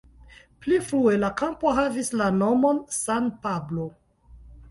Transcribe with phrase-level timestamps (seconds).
[0.61, 3.87] Pli frue la kampo havis la nomon "San Pablo".